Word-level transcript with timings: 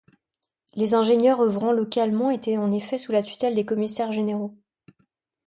Les 0.73 0.95
ingénieurs 0.95 1.41
œuvrant 1.41 1.71
localement 1.71 2.31
étaient 2.31 2.57
en 2.57 2.71
effet 2.71 2.97
sous 2.97 3.11
la 3.11 3.21
tutelle 3.21 3.53
des 3.53 3.65
commissaires 3.67 4.11
généraux. 4.11 4.57